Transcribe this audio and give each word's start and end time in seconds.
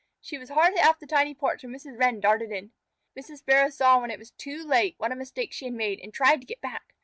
She 0.19 0.39
was 0.39 0.49
hardly 0.49 0.79
off 0.79 0.97
the 0.97 1.05
tiny 1.05 1.35
porch 1.35 1.61
when 1.61 1.71
Mrs. 1.73 1.99
Wren 1.99 2.19
darted 2.19 2.51
in. 2.51 2.71
Mrs. 3.15 3.37
Sparrow 3.37 3.69
saw 3.69 4.01
when 4.01 4.09
it 4.09 4.17
was 4.17 4.31
too 4.31 4.63
late 4.63 4.95
what 4.97 5.11
a 5.11 5.15
mistake 5.15 5.53
she 5.53 5.65
had 5.65 5.75
made, 5.75 5.99
and 5.99 6.11
tried 6.11 6.41
to 6.41 6.47
get 6.47 6.59
back. 6.59 6.95